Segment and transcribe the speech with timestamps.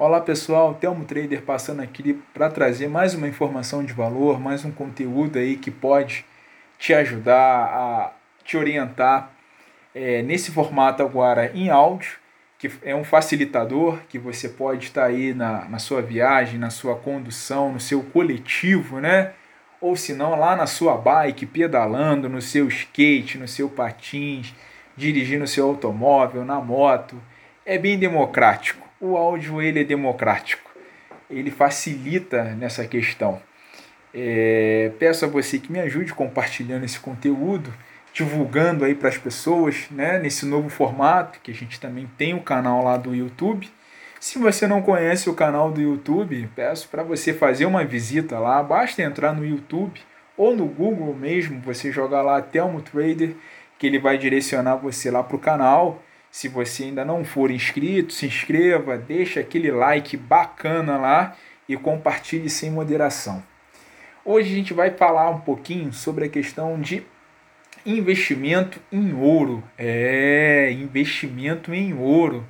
[0.00, 4.70] Olá pessoal, Telmo Trader passando aqui para trazer mais uma informação de valor, mais um
[4.70, 6.24] conteúdo aí que pode
[6.78, 8.12] te ajudar a
[8.44, 9.32] te orientar
[9.92, 12.12] é, nesse formato agora em áudio,
[12.60, 16.94] que é um facilitador que você pode estar aí na, na sua viagem, na sua
[16.94, 19.32] condução, no seu coletivo, né?
[19.80, 24.54] Ou se não, lá na sua bike, pedalando, no seu skate, no seu patins,
[24.96, 27.20] dirigindo seu automóvel, na moto.
[27.66, 30.70] É bem democrático o áudio ele é democrático,
[31.30, 33.40] ele facilita nessa questão.
[34.12, 37.72] É, peço a você que me ajude compartilhando esse conteúdo,
[38.12, 42.40] divulgando aí para as pessoas, né, nesse novo formato, que a gente também tem o
[42.40, 43.70] canal lá do YouTube.
[44.18, 48.60] Se você não conhece o canal do YouTube, peço para você fazer uma visita lá,
[48.62, 50.00] basta entrar no YouTube
[50.36, 53.34] ou no Google mesmo, você jogar lá Telmo Trader,
[53.78, 56.02] que ele vai direcionar você lá para o canal
[56.38, 61.36] se você ainda não for inscrito, se inscreva, deixa aquele like bacana lá
[61.68, 63.42] e compartilhe sem moderação.
[64.24, 67.02] Hoje a gente vai falar um pouquinho sobre a questão de
[67.84, 69.64] investimento em ouro.
[69.76, 72.46] É, investimento em ouro.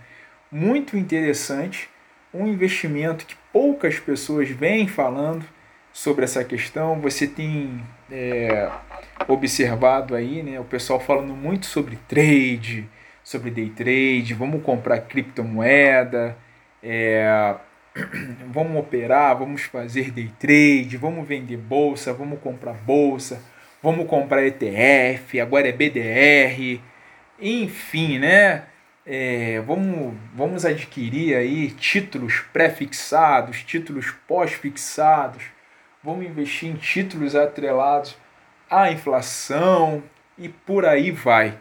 [0.52, 1.88] Muito interessante,
[2.34, 5.46] um investimento que poucas pessoas vêm falando
[5.94, 7.00] sobre essa questão.
[7.00, 8.70] Você tem é,
[9.26, 12.86] observado aí, né, o pessoal falando muito sobre trade,
[13.28, 16.34] sobre day trade, vamos comprar criptomoeda,
[16.82, 17.56] é,
[18.48, 23.42] vamos operar, vamos fazer day trade, vamos vender bolsa, vamos comprar bolsa,
[23.82, 26.80] vamos comprar ETF, agora é BDR,
[27.38, 28.64] enfim, né?
[29.04, 35.42] É, vamos, vamos adquirir aí títulos pré-fixados, títulos pós-fixados,
[36.02, 38.16] vamos investir em títulos atrelados
[38.70, 40.02] à inflação
[40.38, 41.58] e por aí vai,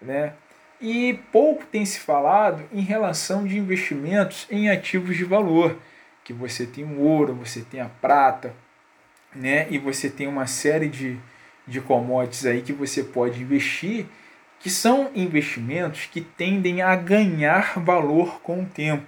[0.00, 0.34] né?
[0.82, 5.78] E pouco tem se falado em relação de investimentos em ativos de valor,
[6.24, 8.52] que você tem o ouro, você tem a prata,
[9.32, 9.68] né?
[9.70, 11.20] E você tem uma série de,
[11.68, 14.06] de commodities aí que você pode investir,
[14.58, 19.06] que são investimentos que tendem a ganhar valor com o tempo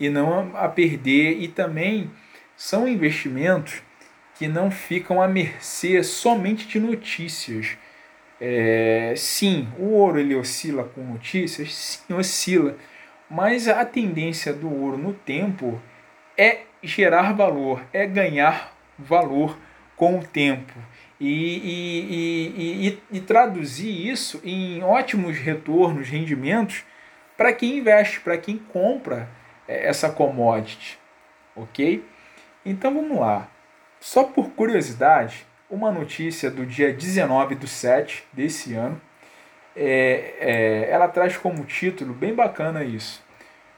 [0.00, 2.10] e não a perder, e também
[2.56, 3.82] são investimentos
[4.36, 7.76] que não ficam à mercê somente de notícias
[8.46, 11.74] é, sim, o ouro ele oscila com notícias?
[11.74, 12.76] Sim, oscila.
[13.30, 15.80] Mas a tendência do ouro no tempo
[16.36, 19.58] é gerar valor, é ganhar valor
[19.96, 20.74] com o tempo.
[21.18, 26.84] E, e, e, e, traduzir isso em ótimos retornos, rendimentos
[27.38, 29.26] para quem investe, para quem compra
[29.66, 30.98] é, essa commodity.
[31.56, 32.04] Ok?
[32.62, 33.48] Então vamos lá.
[34.00, 39.00] Só por curiosidade, uma notícia do dia 19 do 7 desse ano.
[39.76, 43.22] É, é, ela traz como título, bem bacana isso.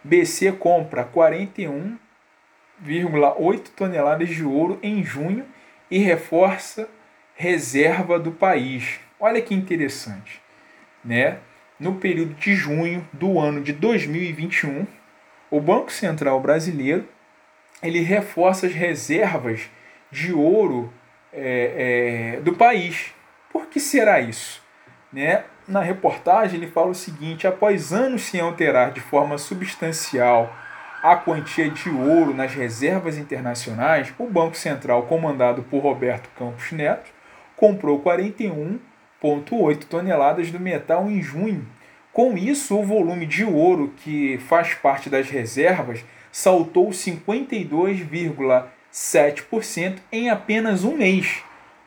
[0.04, 5.46] BC compra 41,8 toneladas de ouro em junho
[5.90, 6.88] e reforça
[7.34, 9.00] reserva do país.
[9.18, 10.42] Olha que interessante,
[11.04, 11.38] né?
[11.78, 14.86] No período de junho do ano de 2021,
[15.50, 17.06] o Banco Central Brasileiro
[17.82, 19.68] ele reforça as reservas
[20.10, 20.90] de ouro
[21.36, 23.12] é, é, do país.
[23.52, 24.62] Por que será isso?
[25.12, 25.44] Né?
[25.68, 30.52] Na reportagem ele fala o seguinte: após anos sem alterar de forma substancial
[31.02, 37.10] a quantia de ouro nas reservas internacionais, o Banco Central, comandado por Roberto Campos Neto,
[37.54, 41.64] comprou 41,8 toneladas do metal em junho.
[42.12, 48.64] Com isso, o volume de ouro que faz parte das reservas saltou 52,5%.
[48.96, 51.44] 7% em apenas um mês,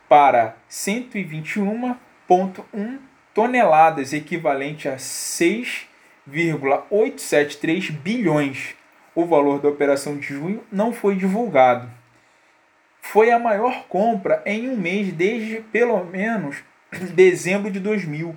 [0.07, 2.99] para 121,1
[3.33, 8.75] toneladas, equivalente a 6,873 bilhões.
[9.15, 11.89] O valor da operação de junho não foi divulgado.
[13.01, 16.57] Foi a maior compra em um mês desde pelo menos
[17.15, 18.35] dezembro de 2000,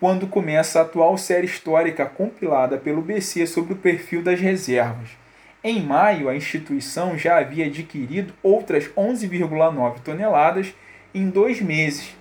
[0.00, 5.25] quando começa a atual série histórica compilada pelo BC sobre o perfil das reservas.
[5.68, 10.72] Em maio, a instituição já havia adquirido outras 11,9 toneladas
[11.12, 12.14] em dois meses.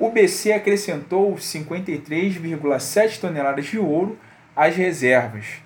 [0.00, 4.18] O BC acrescentou 53,7 toneladas de ouro
[4.56, 5.62] às reservas.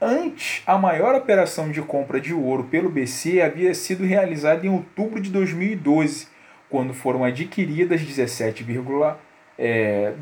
[0.00, 5.20] Antes, a maior operação de compra de ouro pelo BC havia sido realizada em outubro
[5.20, 6.28] de 2012,
[6.70, 9.16] quando foram adquiridas 17,2
[9.58, 10.12] é,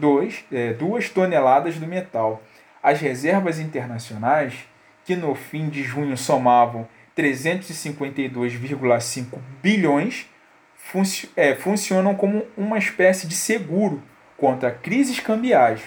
[0.51, 0.75] é,
[1.13, 2.43] toneladas do metal.
[2.83, 4.65] As reservas internacionais
[5.05, 10.27] que no fim de junho somavam 352,5 bilhões,
[10.77, 14.03] func é, funcionam como uma espécie de seguro
[14.37, 15.83] contra crises cambiais.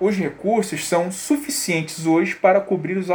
[0.00, 3.08] Os recursos são suficientes hoje para cobrir os,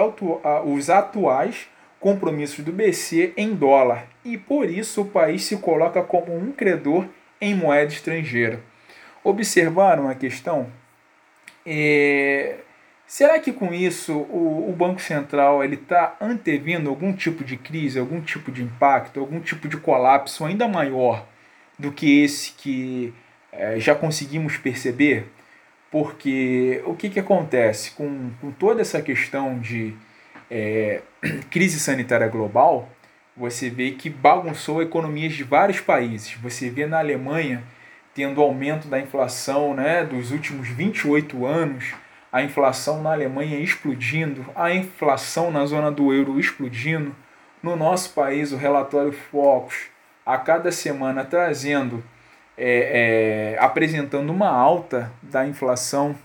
[0.65, 1.67] os atuais
[1.99, 7.05] compromissos do BC em dólar e por isso o país se coloca como um credor
[7.41, 8.61] em moeda estrangeira.
[9.23, 10.67] Observaram a questão?
[11.65, 12.55] É...
[13.09, 17.97] Será que com isso o, o Banco Central ele está antevindo algum tipo de crise,
[17.97, 21.25] algum tipo de impacto, algum tipo de colapso ainda maior
[21.77, 23.11] do que esse que
[23.51, 25.25] é, já conseguimos perceber?
[25.89, 29.95] Porque o que, que acontece com, com toda essa questão de
[30.51, 31.01] é,
[31.49, 32.87] crise sanitária global?
[33.35, 36.35] Você vê que bagunçou economias de vários países.
[36.43, 37.63] Você vê na Alemanha
[38.13, 41.95] tendo aumento da inflação né, dos últimos 28 anos,
[42.31, 47.15] a inflação na Alemanha explodindo, a inflação na zona do euro explodindo.
[47.61, 49.87] No nosso país, o relatório Focus,
[50.25, 52.03] a cada semana trazendo
[52.57, 56.15] é, é, apresentando uma alta da inflação.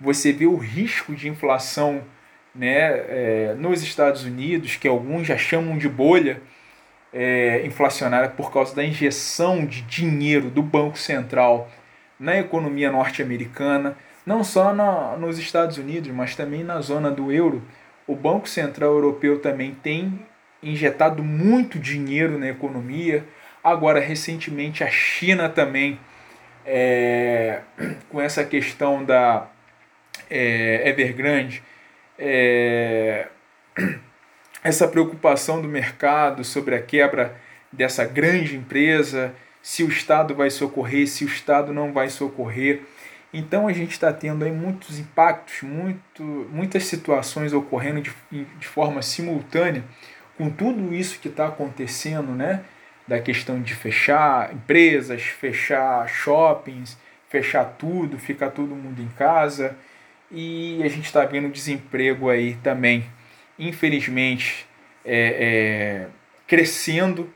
[0.00, 2.02] Você vê o risco de inflação
[2.54, 6.40] né, é, nos Estados Unidos, que alguns já chamam de bolha
[7.12, 11.70] é, inflacionária por causa da injeção de dinheiro do Banco Central
[12.18, 13.96] na economia norte-americana,
[14.28, 17.62] não só na, nos Estados Unidos, mas também na zona do euro.
[18.06, 20.20] O Banco Central Europeu também tem
[20.62, 23.24] injetado muito dinheiro na economia
[23.62, 25.98] Agora, recentemente, a China também,
[26.64, 27.60] é,
[28.08, 29.48] com essa questão da
[30.30, 31.62] é, Evergrande,
[32.18, 33.26] é,
[34.62, 37.36] essa preocupação do mercado sobre a quebra
[37.72, 42.80] dessa grande empresa, se o Estado vai socorrer, se o Estado não vai socorrer.
[43.32, 49.02] Então a gente está tendo aí muitos impactos, muito, muitas situações ocorrendo de, de forma
[49.02, 49.84] simultânea
[50.36, 52.64] com tudo isso que está acontecendo, né?
[53.08, 56.98] da questão de fechar empresas, fechar shoppings,
[57.30, 59.74] fechar tudo, ficar todo mundo em casa.
[60.30, 63.06] E a gente está vendo desemprego aí também,
[63.58, 64.66] infelizmente,
[65.02, 66.06] é, é,
[66.46, 67.32] crescendo.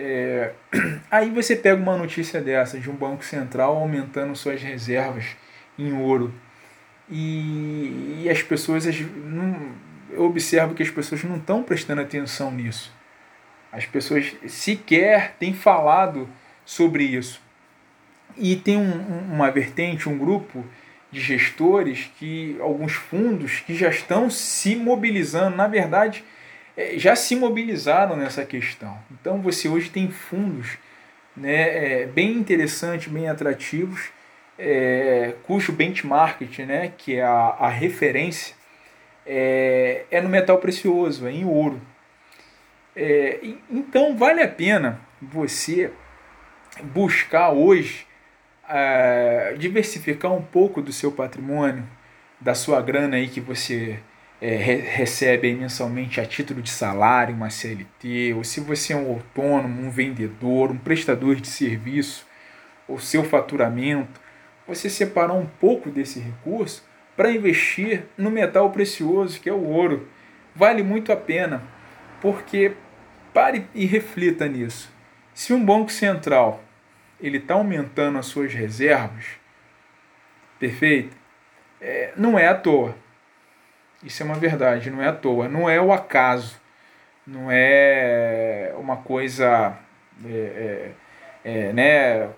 [0.00, 0.52] É,
[1.10, 5.36] aí você pega uma notícia dessa, de um Banco Central aumentando suas reservas
[5.76, 6.32] em ouro.
[7.10, 8.86] E, e as pessoas,
[9.24, 9.72] não,
[10.12, 12.94] eu observo que as pessoas não estão prestando atenção nisso.
[13.72, 16.28] As pessoas sequer têm falado
[16.64, 17.42] sobre isso.
[18.36, 20.64] E tem um, uma vertente, um grupo
[21.10, 26.22] de gestores, que alguns fundos que já estão se mobilizando, na verdade,
[26.96, 28.98] já se mobilizaram nessa questão.
[29.10, 30.78] Então você hoje tem fundos
[31.36, 34.10] né, é, bem interessantes, bem atrativos,
[34.58, 38.54] é, cujo benchmark, né, que é a, a referência,
[39.26, 41.80] é, é no metal precioso, é em ouro.
[42.94, 43.38] É,
[43.70, 45.90] então vale a pena você
[46.82, 48.06] buscar hoje
[48.68, 51.84] é, diversificar um pouco do seu patrimônio,
[52.40, 53.98] da sua grana aí que você
[54.40, 59.10] é, re recebe mensalmente a título de salário, uma CLT, ou se você é um
[59.10, 62.26] autônomo, um vendedor, um prestador de serviço,
[62.86, 64.20] o seu faturamento,
[64.66, 66.86] você separar um pouco desse recurso
[67.16, 70.08] para investir no metal precioso que é o ouro.
[70.54, 71.62] Vale muito a pena,
[72.20, 72.72] porque
[73.32, 74.90] Pare e reflita nisso.
[75.32, 76.60] Se um banco central
[77.20, 79.26] ele está aumentando as suas reservas,
[80.58, 81.16] perfeito?
[81.80, 82.96] É, não é à toa.
[84.02, 85.48] Isso é uma verdade, não é à toa.
[85.48, 86.60] Não é o acaso.
[87.26, 89.76] Não é uma coisa
[90.24, 90.92] é,
[91.44, 92.28] é, é né,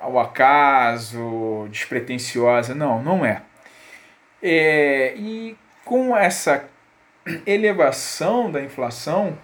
[0.00, 2.74] ao acaso, despretensiosa.
[2.74, 3.42] Não, não é.
[4.42, 5.14] é.
[5.16, 6.68] E com essa
[7.46, 9.36] elevação da inflação,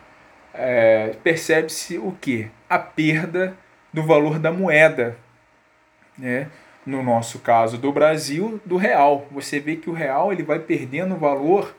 [0.52, 2.50] é, percebe-se o que?
[2.68, 3.56] A perda
[3.92, 5.16] do valor da moeda.
[6.16, 6.48] Né?
[6.86, 9.26] No nosso caso do Brasil, do real.
[9.30, 11.74] Você vê que o real ele vai perdendo valor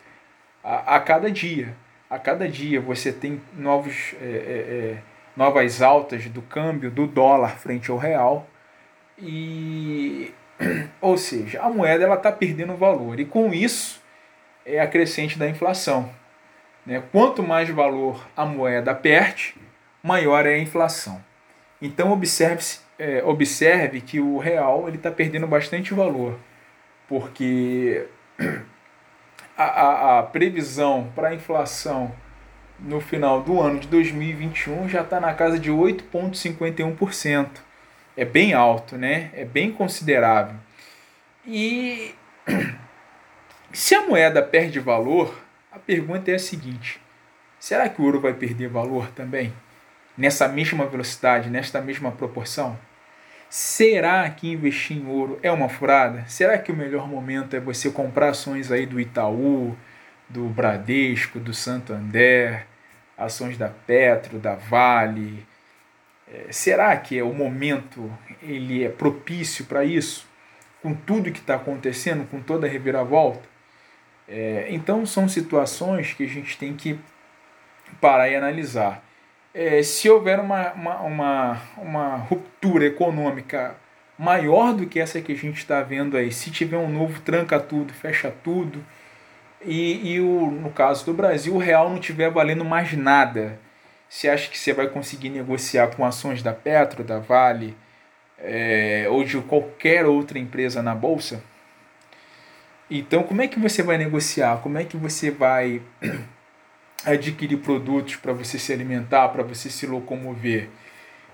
[0.64, 1.76] a, a cada dia.
[2.10, 4.98] A cada dia você tem novos, é, é, é
[5.36, 8.48] novas altas do câmbio do dólar frente ao real.
[9.18, 10.34] E,
[11.00, 13.20] ou seja, a moeda ela está perdendo valor.
[13.20, 14.02] E com isso
[14.66, 16.10] é a crescente da inflação.
[16.86, 17.02] Né?
[17.12, 19.56] Quanto mais valor a moeda perde,
[20.02, 21.24] maior é a inflação.
[21.86, 22.64] Então observe,
[22.98, 26.40] é, observe que o real está perdendo bastante valor,
[27.08, 28.08] porque
[29.56, 32.12] a, a, a previsão para a inflação
[32.80, 37.50] no final do ano de 2021 já está na casa de 8,51%.
[38.18, 39.30] É bem alto, né?
[39.34, 40.56] É bem considerável.
[41.46, 42.16] E
[43.72, 45.40] se a moeda perde valor,
[45.72, 47.00] a pergunta é a seguinte:
[47.60, 49.54] será que o ouro vai perder valor também?
[50.18, 52.78] Nessa mesma velocidade, nesta mesma proporção?
[53.50, 56.26] Será que investir em ouro é uma furada?
[56.28, 59.76] Será que o melhor momento é você comprar ações aí do Itaú,
[60.30, 62.66] do Bradesco, do Santander,
[63.18, 65.46] ações da Petro, da Vale.
[66.28, 70.28] É, será que é o momento ele é propício para isso?
[70.82, 73.48] Com tudo que está acontecendo, com toda a reviravolta?
[74.28, 77.00] É, então são situações que a gente tem que
[78.02, 79.04] parar e analisar.
[79.58, 83.78] É, se houver uma, uma, uma, uma ruptura econômica
[84.20, 87.58] maior do que essa que a gente está vendo aí, se tiver um novo tranca
[87.58, 88.84] tudo, fecha tudo,
[89.64, 93.58] e, e o, no caso do Brasil, o real não tiver valendo mais nada,
[94.10, 97.78] você acha que você vai conseguir negociar com ações da Petro, da Vale
[98.38, 101.42] é, ou de qualquer outra empresa na bolsa?
[102.92, 104.58] Então, como é que você vai negociar?
[104.62, 105.82] Como é que você vai
[107.04, 110.70] adquirir produtos para você se alimentar, para você se locomover?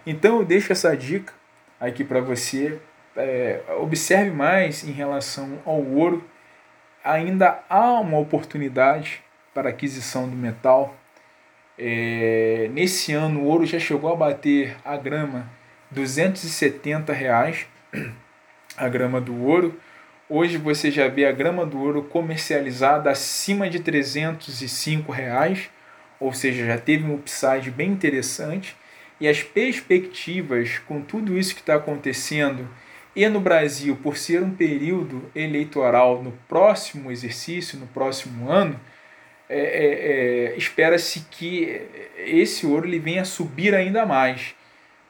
[0.05, 1.33] Então, eu deixo essa dica
[1.79, 2.79] aqui para você.
[3.15, 6.23] É, observe mais em relação ao ouro.
[7.03, 9.21] Ainda há uma oportunidade
[9.53, 10.95] para aquisição do metal.
[11.77, 15.49] É, nesse ano, o ouro já chegou a bater a grama
[15.91, 17.67] 270 reais
[18.77, 19.79] a grama do ouro.
[20.33, 25.69] Hoje você já vê a grama do ouro comercializada acima de 305 reais,
[26.21, 28.73] ou seja, já teve um upside bem interessante.
[29.19, 32.65] E as perspectivas com tudo isso que está acontecendo
[33.13, 38.79] e no Brasil, por ser um período eleitoral no próximo exercício, no próximo ano,
[39.49, 41.81] é, é, é, espera-se que
[42.15, 44.55] esse ouro ele venha subir ainda mais.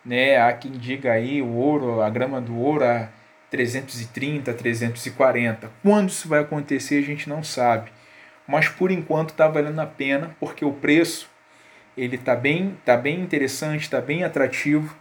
[0.03, 0.41] Né?
[0.41, 3.20] Há quem diga aí o ouro, a grama do ouro a
[3.51, 5.69] 330, 340.
[5.83, 7.91] Quando isso vai acontecer a gente não sabe.
[8.47, 11.29] Mas por enquanto está valendo a pena porque o preço
[11.95, 14.95] ele está bem, tá bem interessante, está bem atrativo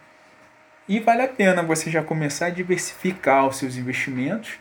[0.87, 4.59] e vale a pena você já começar a diversificar os seus investimentos.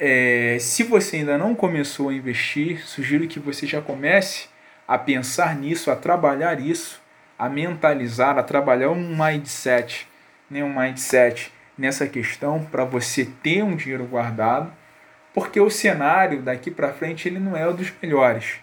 [0.00, 4.48] É, se você ainda não começou a investir, sugiro que você já comece
[4.86, 7.02] a pensar nisso, a trabalhar isso,
[7.38, 10.08] a mentalizar, a trabalhar um mindset,
[10.50, 14.72] né, um mindset nessa questão para você ter um dinheiro guardado,
[15.32, 18.56] porque o cenário daqui para frente ele não é o dos melhores.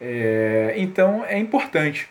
[0.00, 2.08] É, então é importante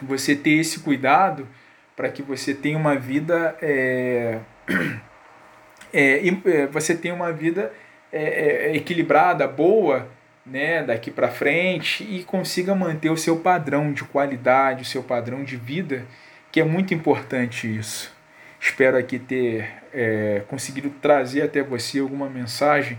[0.00, 1.48] você ter esse cuidado
[1.96, 4.38] para que você tenha uma vida é,
[5.92, 7.72] é, é, você tenha uma vida
[8.12, 10.08] é, é, equilibrada, boa,
[10.44, 15.42] né, daqui para frente e consiga manter o seu padrão de qualidade, o seu padrão
[15.42, 16.06] de vida,
[16.52, 18.15] que é muito importante isso.
[18.68, 22.98] Espero aqui ter é, conseguido trazer até você alguma mensagem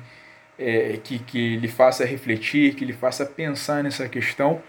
[0.58, 4.62] é, que, que lhe faça refletir, que lhe faça pensar nessa questão,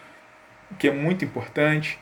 [0.76, 2.00] que é muito importante.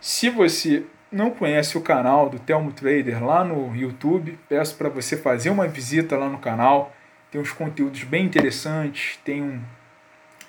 [0.00, 5.14] Se você não conhece o canal do Telmo Trader lá no YouTube, peço para você
[5.14, 6.96] fazer uma visita lá no canal.
[7.30, 9.60] Tem uns conteúdos bem interessantes, tem um,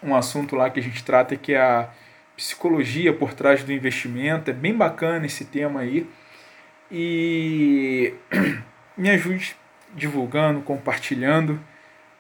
[0.02, 1.90] um assunto lá que a gente trata que é a
[2.38, 4.50] psicologia por trás do investimento.
[4.50, 6.08] É bem bacana esse tema aí
[6.92, 8.14] e
[8.98, 9.56] me ajude
[9.94, 11.60] divulgando, compartilhando,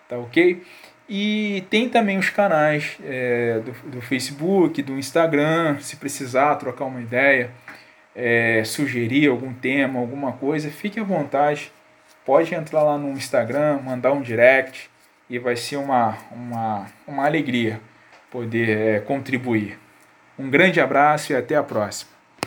[0.07, 0.63] tá ok?
[1.07, 7.01] E tem também os canais é, do, do Facebook, do Instagram, se precisar trocar uma
[7.01, 7.49] ideia,
[8.15, 11.71] é, sugerir algum tema, alguma coisa, fique à vontade.
[12.23, 14.89] Pode entrar lá no Instagram, mandar um direct
[15.27, 17.81] e vai ser uma, uma, uma alegria
[18.29, 19.79] poder é, contribuir.
[20.37, 22.18] Um grande abraço e até a próxima.